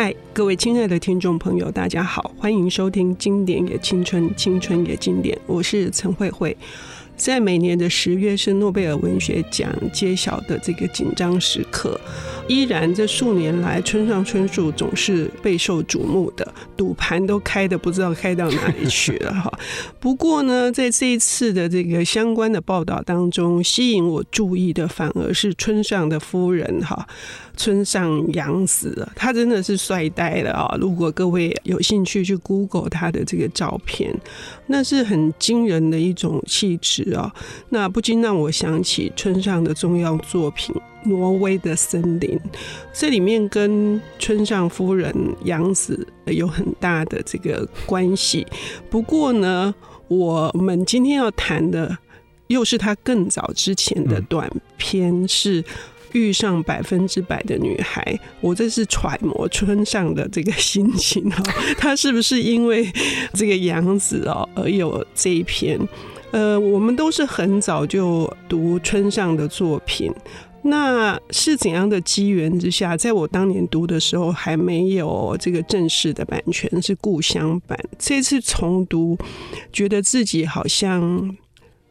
[0.00, 6.56] 嗨，各位亲爱的听众朋友，大家好，欢迎收听《经典也青春，青春也经典》，我是陈慧慧。
[7.16, 12.00] 在每年的十月是诺贝尔文学奖揭晓的这个紧张时刻，
[12.48, 19.52] 依然这数年来村上春树总是备受瞩目的，赌盘都开的不知道开到哪里去了哈。
[20.00, 27.06] 不过呢，在这一次的这个相关的报道当中，吸引我注意的反而是村上的夫人哈。
[27.56, 30.76] 村上阳子，他真的是帅呆了啊！
[30.80, 34.16] 如果各位有兴趣去 Google 他的这个照片，
[34.68, 37.34] 那是很惊人的一种气质啊！
[37.70, 40.72] 那不禁让我想起村上的重要作品
[41.04, 42.30] 《挪威的森林》，
[42.92, 48.46] 这里面跟村上夫人杨子有很大的这个关系。
[48.90, 49.74] 不过呢，
[50.08, 51.96] 我们今天要谈的
[52.48, 55.64] 又是他更早之前的短篇是。
[56.12, 61.44] 遇上百分之百的女孩，我这是揣摩村上的这个心情哈，
[61.76, 62.90] 他是不是因为
[63.34, 65.78] 这个杨子哦而有这一篇？
[66.30, 70.10] 呃，我们都是很早就读村上的作品，
[70.62, 77.78] 那是怎样的机缘之下，在我当年读的时候还没有这个正式的版权，是故乡版。
[77.98, 79.16] 这次重读，
[79.72, 81.36] 觉得自己好像。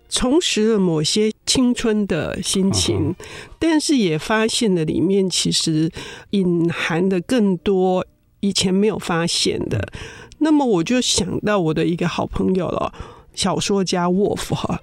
[0.09, 3.14] 重拾了某些青春的心情，
[3.59, 5.92] 但是也发现了里面其实
[6.30, 8.08] 隐含的更多
[8.40, 9.92] 以前没有发现的。
[10.38, 12.94] 那么我就想到我的一个好朋友了，
[13.34, 14.81] 小说家沃夫哈，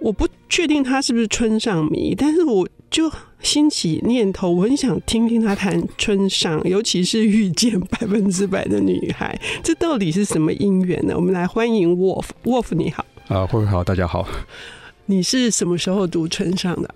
[0.00, 3.10] 我不确定他是不是村上迷，但是我就
[3.42, 11.12] 兴起念头，我很想听听他谈春上，尤其是遇见百分之百的女孩，这到底是什么因缘呢？
[11.16, 13.04] 我们来欢迎 Wolf，Wolf 你好。
[13.26, 14.24] 啊，慧慧好，大家好。
[15.06, 16.94] 你是什么时候读春上的？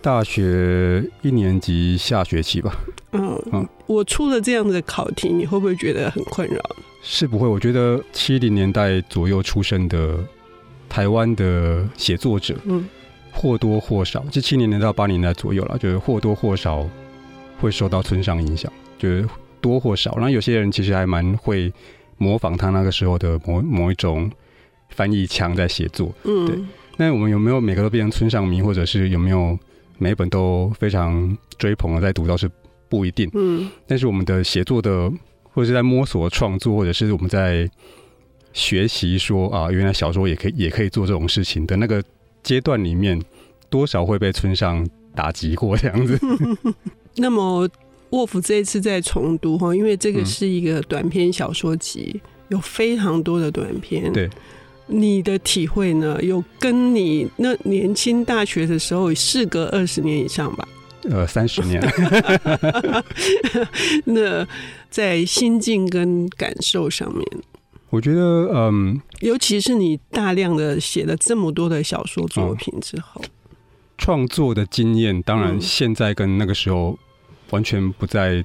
[0.00, 2.78] 大学一年级下学期吧。
[3.10, 6.60] 嗯嗯，我出了这样的考题，你会不会觉得很困扰？
[7.02, 10.16] 是不会，我觉得七零年代左右出生的
[10.88, 12.88] 台湾的写作者，嗯，
[13.32, 16.88] 或多或少，这七零年到八零年代左右了，就是或多或少
[17.60, 19.28] 会受到村上影响，就是
[19.60, 20.14] 多或少。
[20.16, 21.72] 然后有些人其实还蛮会
[22.18, 24.30] 模仿他那个时候的某某一种。
[24.92, 26.58] 翻译腔在写作，嗯，对。
[26.96, 29.56] 那我们有没有每个都变成村上迷，或者是有没有
[29.98, 32.50] 每一本都非常追捧的在读，倒是
[32.88, 33.30] 不一定。
[33.34, 35.08] 嗯，但是我们的写作的，
[35.44, 37.70] 或者是在摸索创作，或者是我们在
[38.52, 42.02] 学习说啊，原来小说也可以也可以做这种事情的那个
[42.42, 43.20] 阶段里面，
[43.68, 46.18] 多少会被村上打击过这样子。
[47.16, 47.68] 那么
[48.10, 54.28] 沃夫这一次在重读哈，因为这个是一个短篇小说集，嗯、有非常多的短篇，对。
[54.92, 56.18] 你的体会呢？
[56.20, 60.68] 有跟你那年轻大学的时候，事隔二十年以上吧？
[61.04, 61.80] 呃，三十年。
[64.04, 64.44] 那
[64.90, 67.24] 在心境跟感受上面，
[67.90, 73.20] 我觉得，嗯，尤其是你大量的写了这么多的小说作品之后，
[73.98, 76.98] 创、嗯、作的经验，当然现在跟那个时候
[77.50, 78.44] 完全不在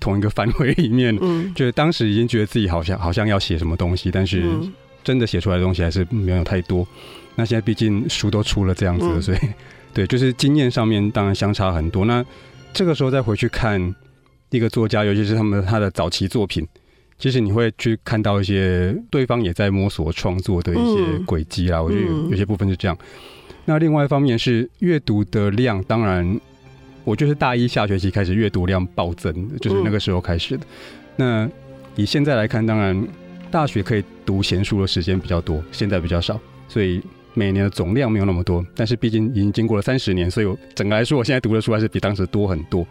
[0.00, 1.16] 同一个范围里面。
[1.20, 4.42] 嗯，就是当时已经觉得自己好像好像要写什么东西，但是。
[4.44, 4.72] 嗯
[5.04, 6.88] 真的写出来的东西还是没有太多。
[7.34, 9.38] 那现在毕竟书都出了这样子了，所以
[9.92, 12.06] 对，就是经验上面当然相差很多。
[12.06, 12.24] 那
[12.72, 13.94] 这个时候再回去看
[14.48, 16.66] 一个作家，尤其是他们他的早期作品，
[17.24, 21.82] 其实你会去看到一些对方也在摸索创作的一些轨迹啊。
[21.82, 22.94] 我觉得有有些部分是这样。
[23.64, 26.38] 那另外一方面是阅读的量，当然
[27.02, 30.66] 我就是大一下学期开始阅读量暴增，就是那个时候开始的。
[31.16, 31.48] 那
[31.96, 33.08] 以现在来看，当然。
[33.50, 37.00] 大学可以读闲书的时间比较多，现在比较少，所以
[37.34, 38.66] 每年的总量没有那么多。
[38.74, 42.84] 但是毕竟已经经过了三十年，所以我整个来说，我现在读的书还是比当时多很多。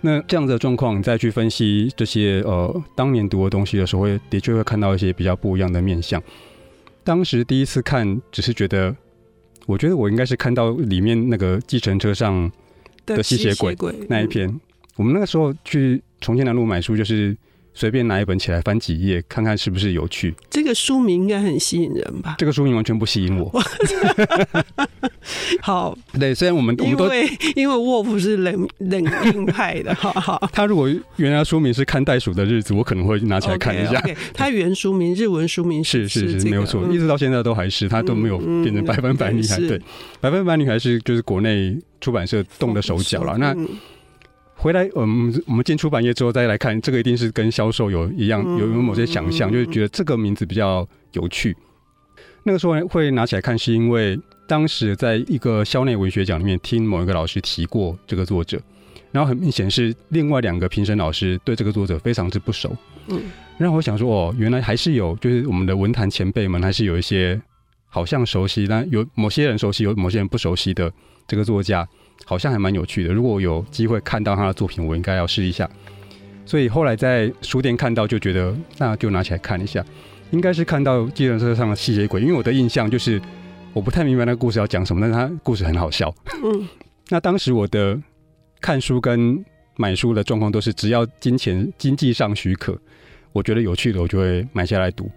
[0.00, 6.22] 那这样子的状况，你再去分析这些呃当年读的东西的时候，会的确会看到一些比较不一样的面相。
[7.04, 8.94] 当时第一次看，只是觉得，
[9.66, 12.50] 我觉得我应该是看到里面那个计程车上
[13.06, 13.76] 的吸血鬼
[14.08, 14.48] 那一篇。
[14.48, 14.60] 嗯、
[14.96, 17.36] 我们那个时候去重庆南路买书，就是。
[17.80, 20.34] 随便拿一本起来翻几页，看看是不是有趣。
[20.50, 22.34] 这个书名应该很吸引人吧？
[22.36, 23.50] 这个书名完全不吸引我。
[25.62, 27.10] 好，对，虽然我们我们都
[27.56, 30.38] 因为沃夫是冷冷硬派的， 哈哈。
[30.52, 33.98] 他如果原来书名是看袋鼠的日子，我可能会拿起来看一下。
[34.02, 39.56] Okay, okay, 他原书名日文书名是是是，没有错，一直到现在都还是，他都没有变成百分百女孩。
[39.56, 39.82] 嗯嗯、对，对，
[40.20, 43.38] 百分百女孩是就是国内出版社动的手脚了。
[43.38, 43.56] 那。
[44.62, 51.56] 回来，我们我们进出版业之后再来看，这个一定是跟销售有一样，有有某些想象，就是觉得这个名字比较有趣。
[52.42, 58.60] 那个时候会拿起来看，是因为当时在一个校内文学奖里面听某一个老师提过这个作者，
[59.10, 62.76] 然后很明显是另外两个评审老师对这个作者非常之不熟。
[63.06, 63.18] 嗯，
[63.56, 67.40] 然后我想说，哦，原来还是有，就是我们的文坛前辈们还是有一些
[67.88, 70.92] 好像熟悉，但有某些人熟悉，有某些人不熟悉的
[71.26, 71.88] 这个作家，
[72.24, 73.12] 好像还蛮有趣的。
[73.12, 75.68] 如果我有机会看到他的作品，我应该要试一下。
[76.46, 79.84] 所以后来在书店看到，就觉得那就拿起来看一下。
[80.30, 83.20] 应该是看到计程车上的吸血鬼，因为我的印象就是
[83.72, 86.14] 我不太明白那个故事要讲什么，但是他故事很好笑。
[86.44, 86.68] 嗯，
[87.10, 88.00] 那当时我的
[88.60, 89.44] 看书跟
[89.76, 92.78] 买书的状况都是，只要金钱经济上许可，
[93.32, 95.10] 我觉得有趣的我就会买下来读。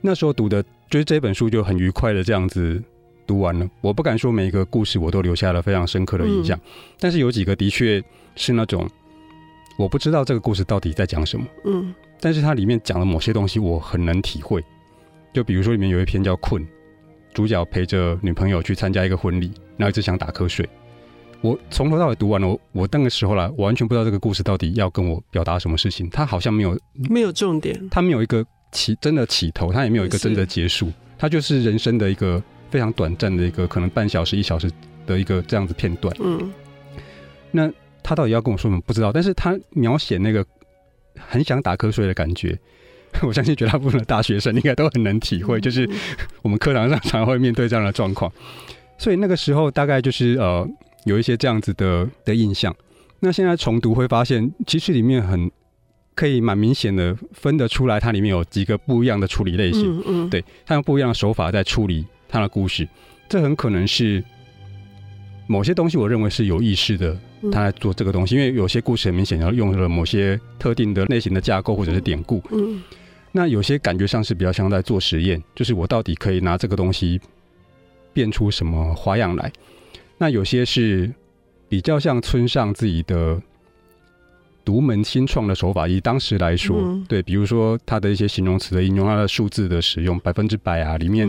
[0.00, 2.80] 那时候读的就是这本书就很愉快的这样子
[3.26, 3.68] 读完了。
[3.80, 6.62] 我不敢说每一个故事我都留下了非常深刻的印象，嗯，
[6.98, 8.02] 但是有几个的确
[8.36, 8.88] 是那种
[9.78, 11.46] 我不知道这个故事到底在讲什么。
[11.64, 11.94] 嗯。
[12.20, 14.62] 但是它里面讲的某些东西我很能体会，
[15.32, 16.62] 就比如说里面有一篇叫《困》，
[17.34, 20.68] 主角陪着女朋友去参加一个婚礼，然后一直想打瞌睡。
[21.40, 26.08] 我从头到尾读完了，我我那个时候啦，我完全不知道这个故事到底要跟我表达什么事情。
[26.10, 26.80] 它好像没有
[27.10, 32.40] 没有重点，它没有一个起真的起头，它也没有一个真的结束，它就是人生的一个
[32.72, 34.68] 非常短暂的一个可能半小时一小时
[35.06, 36.12] 的一个这样子片段。
[36.18, 36.50] 嗯，
[37.52, 37.70] 那
[38.02, 40.44] 他到底要跟我说什么不知道，但是他描写那个。
[41.28, 42.58] 很想打瞌睡的感觉，
[43.20, 45.86] 我相信绝大部分的大学生应该都很能体会，就是
[46.40, 48.32] 我们课堂上常常会面对这样的状况，
[48.96, 50.66] 所以那个时候大概就是呃
[51.04, 52.74] 有一些这样子的的印象。
[53.20, 55.50] 那现在重读会发现，其实里面很
[56.14, 62.88] 可以蛮明显的分得出来，它里面有几个不一样的处理类型，嗯嗯，对，它用不一样的手法在处理它的故事，
[63.28, 64.24] 这很可能是。
[65.48, 67.18] 某些东西，我认为是有意识的，
[67.50, 72.40] 他在做这个东西，因为有些故事很明显要用了某些特定的类型的架构或者是典故。
[72.52, 72.80] 嗯，
[73.32, 77.20] 那有些感觉上是比较像在做实验，就是我到底可以拿这个东西
[78.14, 79.52] 变出什么花样来。
[80.16, 81.12] 那有些是
[81.68, 83.38] 比较像村上自己的
[84.64, 91.28] 独门新创的手法，以当时来说，对，比如说他的一些形容词的应用，他的数字的使用，百分之百啊，里面。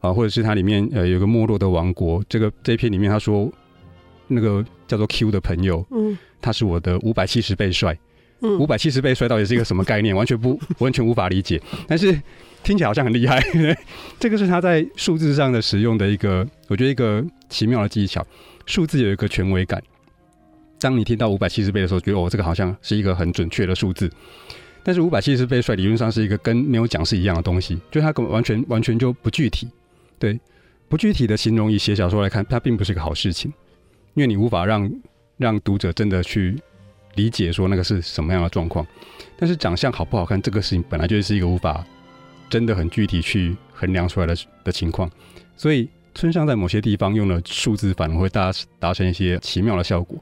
[0.00, 3.50] 啊，或者是它里面呃有个没落的王国，这个这一篇里面他说
[4.26, 7.98] 那个叫做 Q 的朋友，嗯，他是我的五百七十倍帅，
[8.40, 10.14] 嗯，五百七十倍帅到底是一个什么概念？
[10.14, 12.12] 完全不完全无法理解，但是
[12.62, 13.42] 听起来好像很厉害。
[14.20, 18.24] 这个是他在数字上的使用的一个，我觉得一个奇妙的技巧。
[18.66, 19.82] 数字有一个权威感，
[20.78, 24.10] 当你听到五百七十倍的时候，觉得哦，这个好像是一个很准确的数字。
[24.82, 29.66] 但是五百七十倍帅理论上是一个跟没有讲是一样的东西，就它根本完全完全就不具体。
[30.18, 30.38] 对，
[30.88, 33.52] 不具体的形容以写小说来看，它并不是个好事情，
[34.14, 34.90] 因为你无法让
[35.36, 36.56] 让读者真的去
[37.14, 38.86] 理解说那个是什么样的状况。
[39.38, 41.84] 但是长相好不好看，这个事情本来就是一个无法
[42.50, 45.08] 真的很具体去衡量出来的的情况。
[45.56, 50.18] 所以村上在某些地方用了数字，反而会达达成一些奇妙的效果。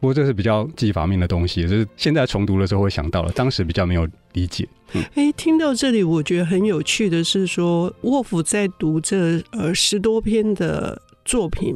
[0.00, 4.06] 不过这是比较技法面的东西，就是现在重读的时候会想到了，当时比较没有
[4.38, 4.68] 理解。
[4.92, 11.74] 哎、嗯，听到这里，我觉得很有趣的是说，沃夫在读这呃十多篇的作品，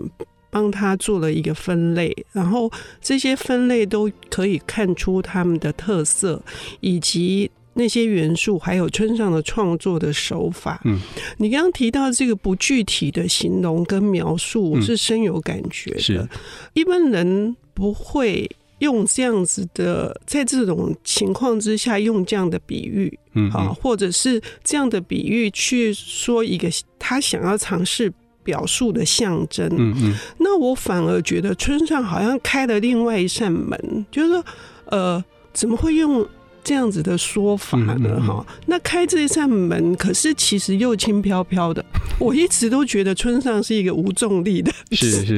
[0.51, 2.71] 帮他做了一个分类，然后
[3.01, 6.43] 这些分类都可以看出他们的特色，
[6.81, 10.81] 以及那些元素，还有村上的创作的手法。
[10.85, 10.99] 嗯，
[11.39, 15.97] 你刚刚提到这个不具体的形容跟描述，我是深有感觉的。
[15.97, 16.29] 嗯、是
[16.75, 17.57] 一般人。
[17.75, 18.47] 不会
[18.83, 28.13] 用这样子的，在这种情况之下用这样的比喻，嗯，啊，或者是这样的比喻去说一个他想要尝试
[28.43, 34.45] 表述的象征，嗯嗯，那我反而觉得村上好像开了另外一扇门，就是说，
[34.87, 36.27] 呃，怎么会用？
[36.65, 41.85] 这样子的说法呢，哈、那开这一扇门，可是其实又轻飘飘的。
[42.21, 44.73] 我一直都觉得村上是一个无重力的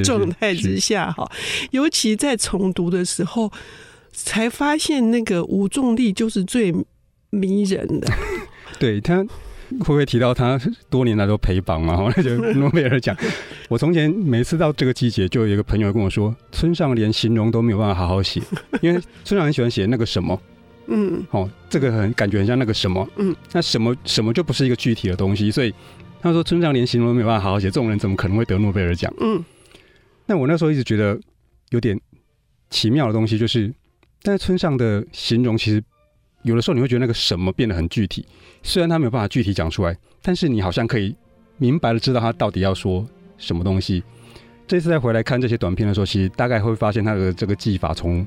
[0.04, 1.30] 状态之下，哈，
[1.70, 3.50] 尤其在重读的时候，
[4.12, 6.74] 才发现那个无重力就是最
[7.30, 8.12] 迷人的。
[8.78, 9.16] 对，他
[9.70, 11.96] 会不会提到他多年来都陪榜嘛？
[12.14, 13.16] 那就诺贝尔奖。
[13.70, 18.42] 我从前每次到这个季节，就有一个朋友跟我说，村上连形容都没有办法好好写，
[18.82, 20.38] 因为村上很喜欢写那个什么。
[20.86, 25.72] 嗯，哦，这个很感觉很像那个什么，嗯，那什么什么就不是一个具体的东西，所以
[26.20, 29.12] 他说村上连形容都没有办法好好写，这种人怎么可能会得诺贝尔奖？
[29.20, 29.44] 嗯，
[30.26, 31.18] 那我那时候一直觉得
[31.70, 31.98] 有点
[32.70, 33.72] 奇妙的东西，就是
[34.22, 35.82] 但是村上的形容其实
[36.42, 38.26] 有的时候你会觉得那个什么变得很具体，
[38.62, 41.14] 虽然他没有办法具体讲出来，但是你好像可以
[41.58, 43.06] 明白的知道他到底要说
[43.38, 44.02] 什么东西。
[44.66, 48.26] 这次再回来看这些短片的时候，其实大概会发现他的这个技法从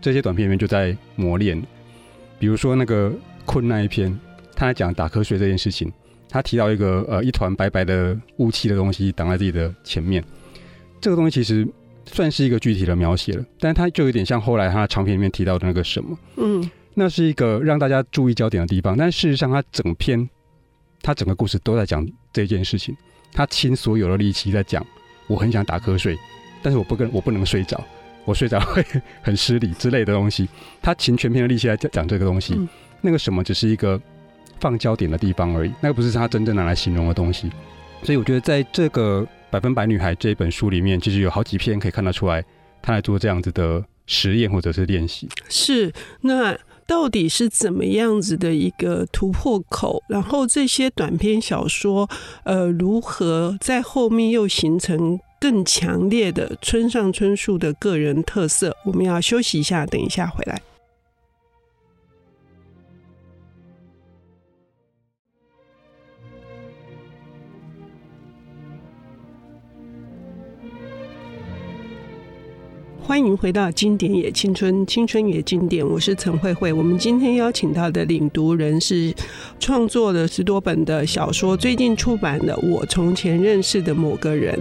[0.00, 1.60] 这些短片里面就在磨练。
[2.38, 3.12] 比如说那个
[3.44, 4.18] 困那一篇，
[4.54, 5.92] 他在讲打瞌睡这件事情，
[6.28, 10.22] 他提到一个呃一团白白的雾气的东西挡在自己的前面，
[11.00, 11.66] 这个东西其实
[12.06, 18.96] 算是一个具体的描写了，但它就有点像后来他的长篇里面提到的那个什么，嗯，那是一个让大家注意焦点的地方。
[18.96, 20.28] 但事实上，他整篇
[21.02, 22.96] 他整个故事都在讲这件事情，
[23.32, 24.84] 他倾所有的力气在讲，
[25.26, 26.16] 我很想打瞌睡，
[26.62, 27.82] 但是我不跟我不能睡着，
[28.28, 28.84] 我睡着会
[29.22, 30.48] 很失礼之类的东西。
[30.82, 32.68] 他请全篇的力气来讲这个东西，嗯、
[33.00, 34.00] 那个什么只是一个
[34.60, 37.50] 放焦点的地方而已，那个不是他真正拿来形容的东西。
[38.02, 39.26] 所以我觉得在这个。
[39.50, 42.44] 百分百女孩这一本书里面，其实有好几篇可以看得出来，
[42.82, 45.26] 他来做这样子的实验或者是练习。
[45.48, 46.54] 是，那
[46.86, 50.02] 到底是怎么样子的一个突破口？
[50.06, 52.06] 然后这些短篇小说，
[52.44, 58.76] 呃，如何在后面又形成更强烈的村上春树的个人特色？
[58.84, 60.60] 我们要休息一下，等一下回来。
[73.08, 75.82] 欢迎回到《经典也青春，青春也经典》。
[75.88, 76.70] 我是陈慧慧。
[76.70, 79.14] 我们今天邀请到的领读人是
[79.58, 84.54] 创作了十多本的小说，最近出版的《我从前认识的某个人》，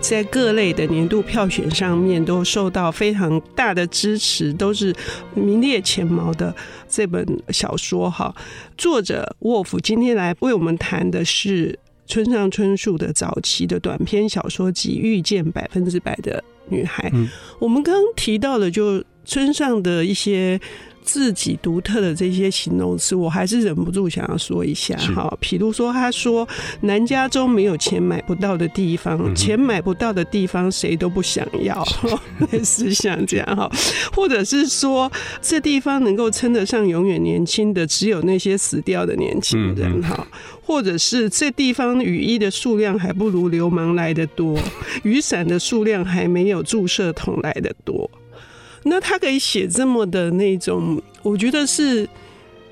[0.00, 4.96] 在各类的年度票选上面都受到非常大的支持，都是
[5.34, 6.56] 名列前茅的
[6.88, 8.10] 这本小说。
[8.10, 8.34] 哈，
[8.78, 20.60] 作者沃夫今天来为我们谈的是村上春树的早期的短篇小说集《遇见百分之百的》女孩，嗯、我们刚刚提到的，就村上的一些
[21.02, 25.36] 自己独特的这些形容词，我还是忍不住想要说一下哈。
[25.40, 26.46] 比如说，他说
[26.82, 31.84] 南加州没有钱买不到的地方，嗯、钱买不到的地方谁都不想要，
[32.52, 33.70] 类似像这样哈。
[34.12, 40.14] 或者是说，这地方能够称得上永远年轻的，只有那些死掉的年轻人哈。
[40.18, 40.40] 嗯嗯
[40.70, 44.56] 或者是这地方雨衣的数量还不如流氓来的多，
[45.02, 48.08] 雨伞的数量还没有注射筒来的多。
[48.82, 52.08] 那他可以写这么的那种，我觉得是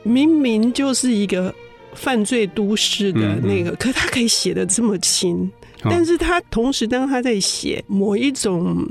[0.02, 1.54] 明明就是一个
[1.94, 5.50] 犯罪都市的那个，可他可以写的这么轻。
[5.82, 8.88] 但是他同时当他在写某一种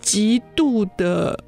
[0.00, 1.38] 极度的。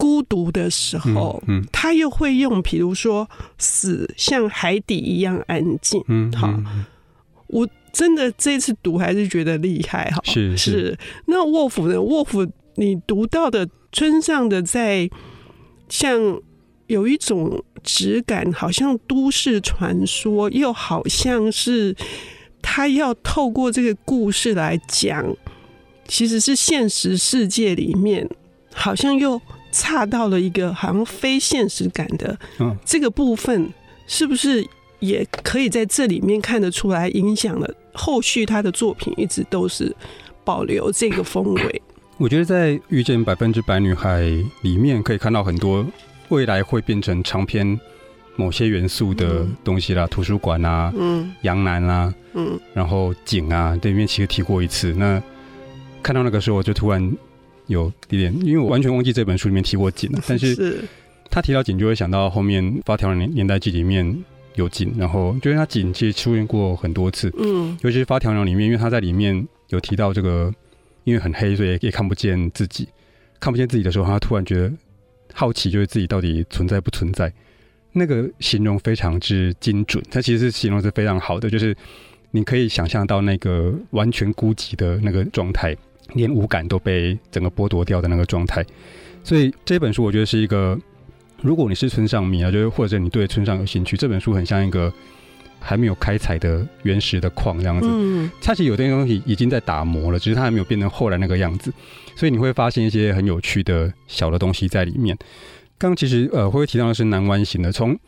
[0.00, 6.54] 孤独的时候，嗯，嗯，他又会用，比如说死像海底一样安静，嗯，好，
[7.48, 10.98] 我真的这次读还是觉得厉害，哈，是是，是。
[11.26, 12.00] 那沃夫呢？
[12.00, 12.46] 沃夫，
[12.76, 15.08] 你读到的村上的在
[15.88, 16.40] 像
[16.86, 21.94] 有一种质感，好像都市传说，又好像是
[22.60, 25.36] 他要透过这个故事来讲，
[26.06, 28.28] 其实是现实世界里面，
[28.74, 29.40] 好像又。
[29.70, 32.36] 差到了一个好像非现实感的
[32.86, 33.70] 这个部分，
[34.06, 34.66] 是不是
[34.98, 39.94] 也可以在这里面看得出来，影响了后续他的作品，一直都是
[40.42, 41.82] 保留这个风味。
[42.18, 44.22] 我觉得在《遇见百分之百女孩》
[44.62, 45.86] 里面可以看到很多
[46.28, 47.78] 未来会变成长篇
[48.34, 54.92] 某些元素的东西啦，图书馆啊，嗯，洋男啊，嗯，然后景啊，这里面其实提过一次。
[54.94, 55.22] 那
[56.02, 57.12] 看到那个时候，我就突然。
[57.68, 60.82] 有一点，因为我完全忘记这本书里面提过景了， 但是
[61.28, 70.50] 他提到景，就会想到后面《发条的年年代记》里面有景，然后就是他景其实出现过很多次，嗯，尤其是《发条鸟》里面，因为他在里面有提到这个，
[71.04, 72.88] 因为很黑，所以也看不见自己，
[73.40, 74.72] 看不见自己的时候，他突然觉得
[75.32, 77.32] 好奇，就是自己到底存在不存在？
[77.92, 81.76] 那个形容非常之精准，他其实形容是非常好的，就是
[82.30, 85.76] 你可以想象到那个完全孤寂的那个状态。
[86.14, 88.64] 连五感都被整个剥夺掉的那个状态，
[89.22, 90.74] 所以这本书我觉得是一个，
[91.42, 94.90] 如果你是村上迷啊，就是或者你对村上有兴趣，这本书很像一个
[95.60, 97.86] 还没有开采的原始的矿这样子。
[97.90, 101.72] 嗯，它其实有些东西已经在打磨了，只是它还没有变成后来那个样子，
[102.16, 105.16] 所以你会发现一些很有趣的小的东西在里面。
[105.78, 107.98] 刚刚其实呃，会提到的是南湾型的，从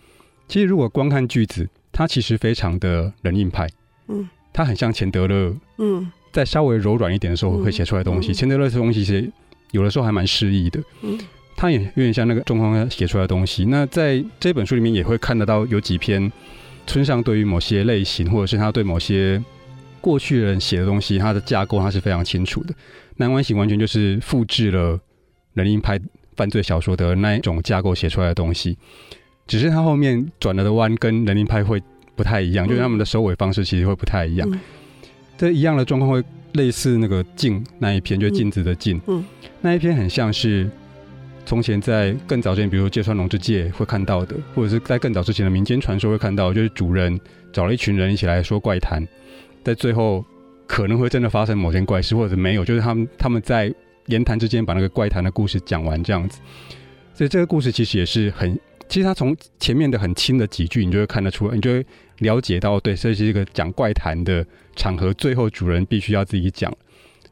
[0.49, 3.69] 其实如果光看句子，它其实非常的冷硬派，
[4.09, 6.11] 嗯，它很像钱德勒，嗯。
[6.33, 9.29] 在稍微柔软一点的时候会写出来的东西，钱、嗯、德勒这东西其实
[9.73, 11.19] 有的时候还蛮诗意的，嗯，
[11.57, 13.65] 他也有点像那个中方写出来的东西。
[13.65, 16.31] 那在这本书里面也会看得到有几篇
[16.91, 19.41] 村上对于某些类型，或者是他对某些
[20.01, 22.75] 过去的人写的东西，他的架构他是非常清楚的。
[23.19, 24.99] 南湾型完全就是复制了
[25.55, 26.01] 人硬派
[26.35, 28.77] 犯罪小说的那一种架构写出来的东西，
[29.47, 31.81] 只是他后面转了的弯跟人硬派会
[32.17, 34.51] 不太一样，嗯、就是他们的收尾方式其实会不太一样。
[34.51, 34.59] 嗯
[35.39, 39.25] 这一样的状况会类似那个镜那一篇，就是镜子的镜，嗯，嗯，
[39.63, 40.69] 那一篇很像是
[41.47, 47.19] 从前在更早之前，比如芥川龙之介会看到的，或者是在更早之前的民间传说会看到，就是主人
[47.53, 49.07] 找了一群人一起来说怪谈，
[49.65, 50.25] 在最后
[50.67, 53.75] 可能会真的发生某件怪事，或者没有，就是他们他们在
[54.07, 56.41] 言谈之间把那个怪谈的故事讲完这样子。
[57.15, 61.85] 所以这个故事其实也是很，其实他从前面的很轻的几句，你就会看得出来，你就会
[62.19, 66.73] 了解到，对，这是一个讲怪谈的场合，最后主人必须要自己讲。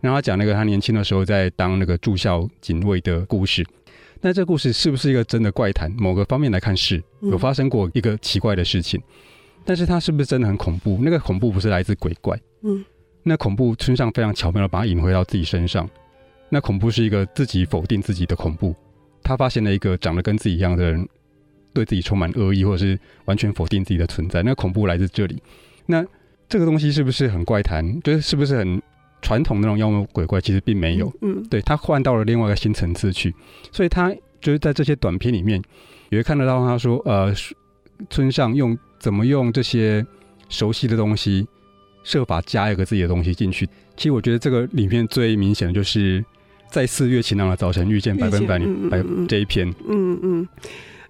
[0.00, 3.64] 然后他讲那个他年轻的时候在当那个驻校警卫的故事。
[4.20, 5.90] 那这个故事是不是一个真的怪谈？
[5.96, 9.00] 某个方面来看是，有发生过一个奇怪的事情。
[9.00, 10.98] 嗯、但是它是不是真的很恐怖？
[11.02, 12.38] 那个恐怖不是来自鬼怪。
[12.62, 12.84] 嗯。
[13.22, 15.88] 那恐怖村上非常巧妙的把它引回到自己身上。
[16.48, 18.74] 那恐怖是一个自己否定自己的恐怖。
[19.22, 21.06] 他发现了一个长得跟自己一样的人，
[21.72, 24.42] 对自己充满恶意，或者是完全否定自己的存在。
[24.42, 25.42] 那恐怖来自这里。
[25.86, 26.04] 那
[26.48, 28.00] 这个东西是不是很怪谈？
[28.00, 28.82] 就是是不是很？
[29.20, 33.34] 传统那种妖魔鬼怪其实并没有，嗯，对，他换到了另外一个新层次去，
[33.72, 35.62] 所以他就是在这些短片里面
[36.10, 37.34] 也会看得到，他说，呃，
[38.08, 40.06] 村上用怎么用这些
[40.48, 41.46] 熟悉的东西，
[42.04, 43.66] 设法加一个自己的东西进去。
[43.96, 46.24] 其实我觉得这个里面最明显的就是
[46.70, 50.48] 在四月晴朗的早晨遇见百分百女百这一篇，嗯嗯。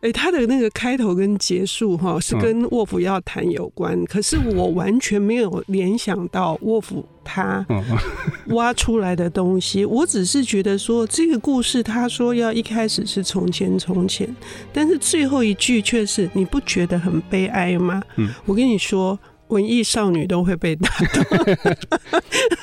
[0.01, 7.67] 哎、欸，他的那个开头跟结束哈，是跟沃夫要谈有关，嗯，可是我完全没有联想到沃夫他
[8.51, 9.85] 挖出来的东西。
[9.85, 14.33] 我只是觉得说，这个故事他说要一开始是从前从前，
[14.73, 18.01] 但是最后一句却是你不觉得很悲哀吗？
[18.19, 21.57] 嗯，我跟你说，文艺少女都会被打动。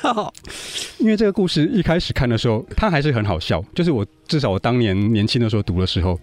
[0.00, 0.32] 好，
[0.96, 6.18] 因为这个故事一开始看的时候，它还是很好笑，就是我至少我当年年轻的时候读的时候。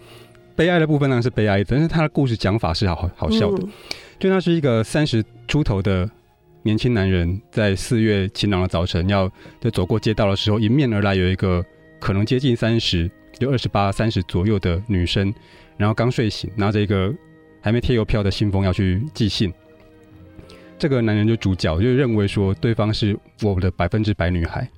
[0.56, 3.68] 悲哀的部分呢是悲哀的，但是他的故事讲法是好好笑的。
[4.20, 6.10] 就他是一个三十出头的
[6.62, 9.30] 年轻男人，在四月晴朗的早晨，要
[9.60, 11.64] 在走过街道的时候，迎面而来有一个
[12.00, 15.34] 可能接近三十，就二十八、三十左右的女生，
[15.76, 17.14] 然后刚睡醒，拿着一个
[17.60, 19.52] 还没贴邮票的信封要去寄信。
[20.78, 24.70] 这个男人就主角就认为说，对方是我的百分之百女孩。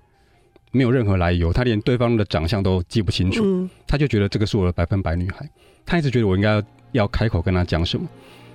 [0.71, 5.49] 没有任何来由，他连对方的长相都记不清楚，嗯，他就觉得这个是我的百分百女孩。
[5.85, 8.07] 他一直觉得我应该要要开口跟他讲什么，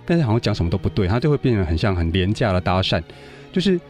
[0.05, 3.03] 但是好像讲什么都不对，他就会变得很像很廉价的搭讪，
[3.53, 3.81] 就是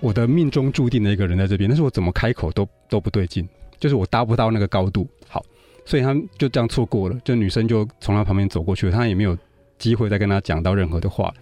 [0.00, 5.06] 我的命中注定的一个人在这边，但是我怎么开口都都不对劲，就是我搭不到那个高度。
[5.28, 5.44] 好，
[5.84, 9.36] 所以他就这样错过了，就女生就从他旁边走过去了，他也没有
[9.78, 11.32] 机会再跟他讲到任何的话。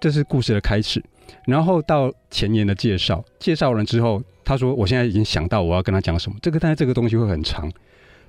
[0.00, 1.02] 这是故事的开始，
[1.46, 4.22] 然后到前言的介绍，介绍完之后。
[4.48, 6.38] 他说：“我现在已经想到我要跟他讲什么。
[6.40, 7.68] 这个，但是这个东西会很长，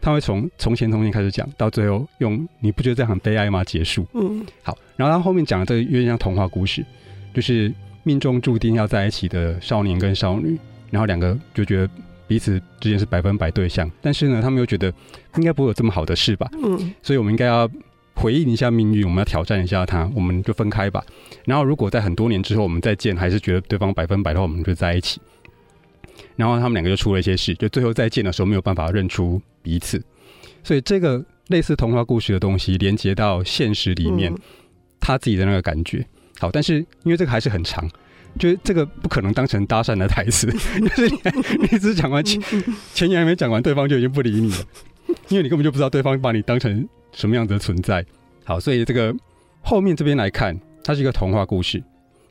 [0.02, 3.64] 他会从从前从前开始讲，到最后用你不觉得这样很悲哀吗？
[3.64, 4.06] 结束。
[4.14, 4.78] 嗯，好。
[4.96, 6.86] 然后他后面讲的这个有点像童话故事，
[7.34, 10.58] 就是命中注定要在一起的少年跟少女，
[10.90, 11.90] 然后两个就觉得
[12.28, 14.92] 彼此之间是百分百对象，但是呢，他们又觉得
[15.36, 16.50] 应该不会有这么好的事吧？
[16.64, 17.70] 嗯，所以我们应该要
[18.16, 21.04] 回应一下命运，我们要挑战一下他，我们就分开吧。
[21.46, 25.22] 然后如果在很多年之后我们再见，还是觉得对方百分百的话，我们就在一起。”
[26.36, 30.02] 然后他们两个就出了一些事，就最后再见的时候没有办法认出彼此，
[30.64, 34.34] 所以这个类似童话故事的东西连接到现实里面，
[35.00, 36.06] 他自己的那个感觉
[36.40, 37.90] 好，但是因为这个还是很长，
[38.38, 40.48] 就是这个不可能当成搭讪的台词，
[40.80, 42.42] 就是你你只讲完前
[42.94, 44.58] 前言还没讲完，对方就已经不理你了，
[45.30, 48.06] 因为你根本就不知道对方把你当成什么样子的存在。
[48.44, 49.16] 好，所以这个
[49.62, 51.84] 后面这边来看，它是一个童话故事，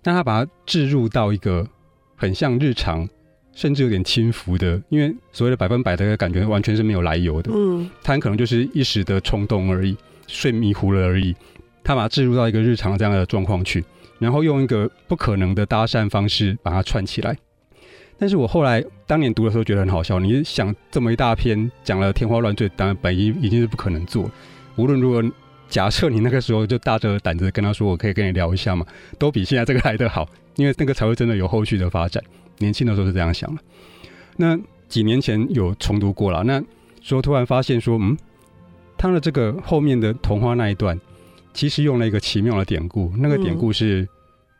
[0.02, 1.68] 但它把它置入到一个
[2.14, 3.08] 很像日常。
[3.56, 7.50] 甚至有点轻浮的，因为所谓的百分百的感觉完全是没有来由的。
[7.54, 11.34] 嗯，他很可能就是一时的冲动而已，睡迷糊了而已。
[11.82, 13.82] 他把它置入到一个日常这样的状况去，
[14.18, 17.34] 然后用一个不可能的搭讪方式把它串起来。
[18.18, 20.20] 但是我后来当年读的时候觉得很好笑。
[20.20, 24.30] 你想这么一大篇讲了天花乱坠，当然本意已经是不可能做。
[24.76, 25.24] 无论如何，
[25.70, 28.84] 假设你那个时候就大着胆子跟他说：“我可以跟你聊一下嘛”，
[29.18, 32.22] 都比现在这个来得好，因为那个才会真的有后续的发展。
[32.58, 33.62] 年轻的时候是这样想的，
[34.36, 36.62] 那几年前有重读过了，那
[37.02, 38.16] 说突然发现说，嗯，
[38.96, 40.98] 他的这个后面的童话那一段，
[41.52, 44.08] 其实用了一个奇妙的典故，那个典故是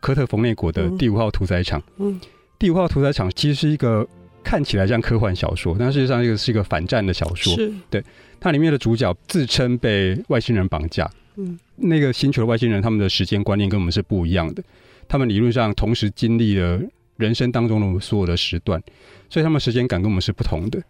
[0.00, 1.80] 科特冯内果的《第五号屠宰场》。
[1.98, 2.20] 嗯，
[2.58, 4.06] 第五号屠宰场其实是一个
[4.42, 7.54] 看起来像科幻小说，但事实上这个是一个反战的小说。
[7.54, 8.02] 是，对，
[8.40, 11.10] 它里面的主角自称被外星人绑架。
[11.36, 14.62] 嗯，那个星球的外星人，他们的时间观念跟我们是不一样的，
[15.06, 16.80] 他们理论上同时经历了。
[17.16, 18.82] 人生当中的所有的时段，
[19.28, 20.82] 所以他们时间感跟我们是不同的。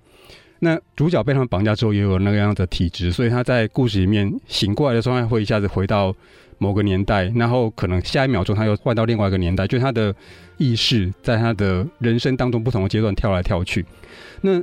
[0.59, 6.15] 那主角被他们绑架之后，也有那个样的体质，所以他在故事里面醒过来的时候，他会一下子回到
[6.57, 10.15] 某个年代，然后可能下一秒钟他又换到另外一个年代，就是他的
[10.57, 13.85] 意识在他的人生当中不同的阶段跳来跳去。
[14.41, 14.63] 那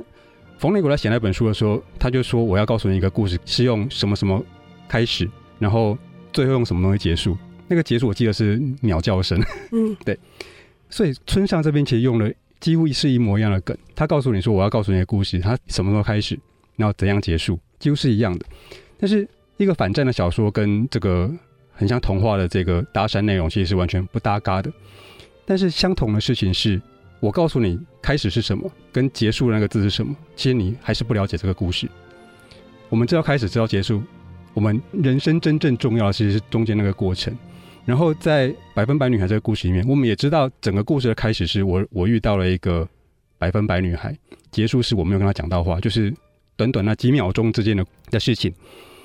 [0.58, 4.44] 冯内古在写那本书的时候，他就说：“我要告诉你一个故事，是用什么什么
[4.88, 5.96] 开始，然后
[6.32, 7.38] 最后用什么东西结束。
[7.68, 10.18] 那个结束我记得是鸟叫声。”嗯， 对。
[10.94, 12.30] 所以村上这边其实用了
[12.60, 13.76] 几乎是一模一样的梗。
[13.96, 16.38] 他告诉你说我要告诉你的故事，他什么时候开始，
[16.76, 18.46] 然后怎样结束，几乎是一样的。
[18.96, 21.28] 但是一个反战的小说跟这个
[21.72, 24.72] 很像童话的这个搭讪内容，其实是完全不搭嘎的。
[25.44, 26.80] 但是相同的事情是，
[27.18, 31.88] 我告诉你开始是什么，跟结束那个字是什么，其实你还是不了解这个故事。
[32.88, 34.00] 我们知道开始，知道结束，
[34.52, 37.36] 我们人生真正重要的其实是中间那个过程。
[37.84, 42.88] 然后在《百分百女孩》这个故事里面，我们也知道整个故事的开始是我我遇到了一个
[43.38, 44.16] 百分百女孩，
[44.50, 46.12] 结束是我没有跟她讲到话，就是
[46.56, 48.52] 短短那几秒钟之间的的事情。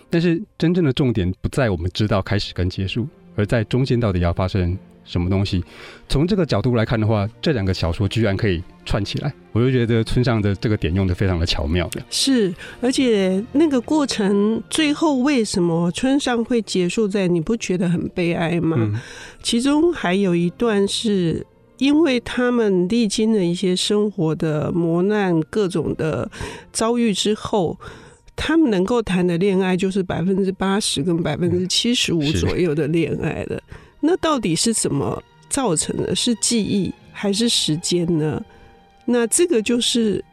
[0.10, 5.64] 但是真正的重点不在我们知道开始跟结束，而在中间到底要发生什么东西？
[6.08, 12.02] 从这个角度来看的话，这两个小说居然可以串起来，我就觉得村上的这个点用的非常的巧妙的。
[12.10, 18.78] 是，而且那个过程最后为什么村上会结束在你不觉得很悲哀吗？
[18.80, 19.00] 嗯、
[19.42, 21.46] 其中还有一段是
[21.78, 26.30] 因为他们历经了一些生活的磨难、各种的
[26.72, 27.80] 遭遇之后，
[28.36, 33.62] 他们能够谈的恋爱就是百分之八十跟百分之七十五左右的恋爱了。
[34.00, 36.16] 那到底是怎么造成的？
[36.16, 38.44] 是记忆还是时间呢？
[39.06, 40.24] 那这个就是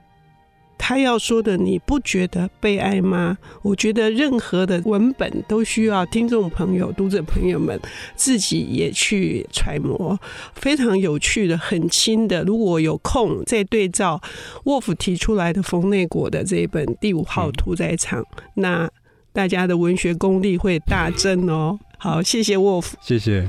[0.78, 1.56] 他要说的。
[1.56, 3.38] 你不觉得悲哀吗？
[3.62, 7.80] 我觉得任何的文本都需要听众朋友、读者朋友们
[8.14, 10.18] 自己也去揣摩。
[10.54, 12.44] 非常有趣的、很轻的。
[12.44, 14.20] 如果有空再对照
[14.64, 18.22] 沃夫提出来的冯内果的这一本《第五号屠宰场》，
[18.54, 18.88] 那
[19.36, 21.78] 大家的文学功力会大增哦。
[21.98, 23.46] 好，谢谢沃夫，谢谢。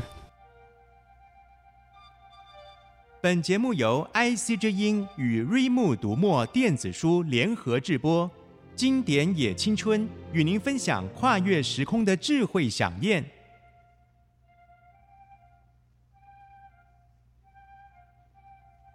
[3.22, 8.30] 本节目由 IC 之音与瑞木读墨电子书联合制播，
[8.76, 13.24] 经典也青春与您分享跨越时空的智慧饗宴。